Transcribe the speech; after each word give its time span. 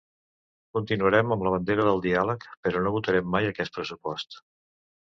Continuarem 0.77 1.35
amb 1.35 1.45
la 1.47 1.51
bandera 1.57 1.85
del 1.89 2.03
diàleg, 2.09 2.49
però 2.65 2.85
no 2.87 2.97
votarem 2.99 3.31
mai 3.37 3.53
aquest 3.53 3.79
pressupost. 3.79 4.43